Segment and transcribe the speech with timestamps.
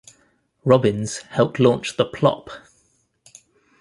[0.65, 2.49] Robbins helped launch the Plop!